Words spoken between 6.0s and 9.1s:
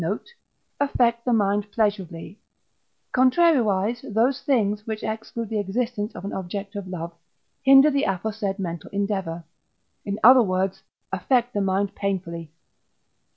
of an object of love, hinder the aforesaid mental